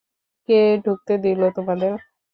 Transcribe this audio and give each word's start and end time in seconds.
কে 0.49 0.59
ঢুকতে 0.85 1.13
দিলো 1.23 1.47
তোমাদের? 1.57 1.91